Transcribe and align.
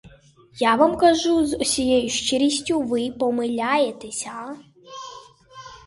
Я 0.69 0.75
вам 0.77 0.97
кажу 0.97 1.45
з 1.45 1.57
усією 1.57 2.09
щирістю: 2.09 2.81
ви 2.81 3.11
помиляєтеся! 3.11 4.57